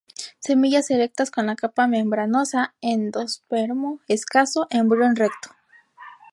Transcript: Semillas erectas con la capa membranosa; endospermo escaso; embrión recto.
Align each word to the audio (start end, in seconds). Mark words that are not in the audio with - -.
Semillas 0.39 0.89
erectas 0.89 1.29
con 1.29 1.45
la 1.45 1.55
capa 1.55 1.85
membranosa; 1.85 2.73
endospermo 2.81 3.99
escaso; 4.07 4.65
embrión 4.71 5.15
recto. 5.15 5.51